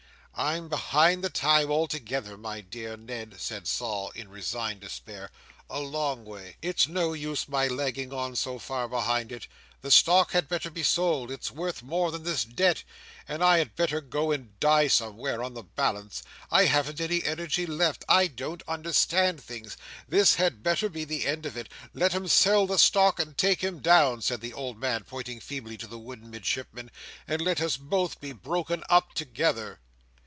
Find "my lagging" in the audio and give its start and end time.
7.47-8.11